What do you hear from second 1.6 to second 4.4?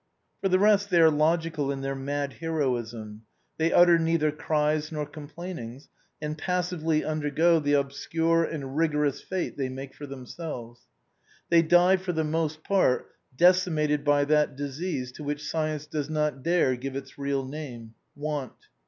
in their mad heroism, they XMVIU ORIGINAL PREFACE. utter neitlier